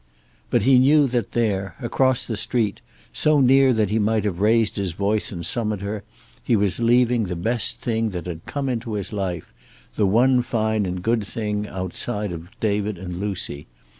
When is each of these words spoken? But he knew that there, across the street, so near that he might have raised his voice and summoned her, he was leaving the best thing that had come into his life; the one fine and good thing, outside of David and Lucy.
But 0.49 0.63
he 0.63 0.79
knew 0.79 1.05
that 1.05 1.33
there, 1.33 1.75
across 1.79 2.25
the 2.25 2.35
street, 2.35 2.81
so 3.13 3.39
near 3.39 3.71
that 3.71 3.91
he 3.91 3.99
might 3.99 4.23
have 4.23 4.39
raised 4.39 4.77
his 4.77 4.93
voice 4.93 5.31
and 5.31 5.45
summoned 5.45 5.83
her, 5.83 6.01
he 6.43 6.55
was 6.55 6.79
leaving 6.79 7.25
the 7.25 7.35
best 7.35 7.81
thing 7.81 8.09
that 8.09 8.25
had 8.25 8.47
come 8.47 8.67
into 8.67 8.93
his 8.93 9.13
life; 9.13 9.53
the 9.97 10.07
one 10.07 10.41
fine 10.41 10.87
and 10.87 11.03
good 11.03 11.23
thing, 11.23 11.67
outside 11.67 12.31
of 12.31 12.49
David 12.59 12.97
and 12.97 13.13
Lucy. 13.17 13.67